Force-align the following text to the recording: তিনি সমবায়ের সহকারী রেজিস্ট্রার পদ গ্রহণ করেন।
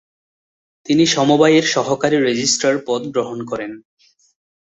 তিনি 0.85 1.03
সমবায়ের 1.07 1.65
সহকারী 1.73 2.17
রেজিস্ট্রার 2.19 2.75
পদ 2.87 3.01
গ্রহণ 3.07 3.39
করেন। 3.45 3.71